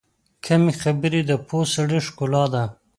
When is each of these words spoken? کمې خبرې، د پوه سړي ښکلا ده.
کمې 0.45 0.73
خبرې، 0.81 1.21
د 1.25 1.31
پوه 1.47 1.65
سړي 1.73 1.99
ښکلا 2.07 2.43
ده. 2.53 2.63